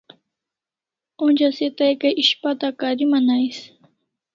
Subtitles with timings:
[1.25, 3.57] Onja se tai kai ishpata kariman ais